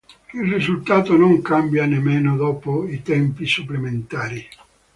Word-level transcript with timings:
Il 0.33 0.51
risultato 0.51 1.15
non 1.15 1.43
cambia 1.43 1.85
nemmeno 1.85 2.35
dopo 2.35 2.87
i 2.87 3.03
tempi 3.03 3.45
supplementari. 3.45 4.43